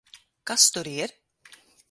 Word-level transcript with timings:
Kas 0.51 0.65
tur 0.73 0.85
ir? 0.95 1.15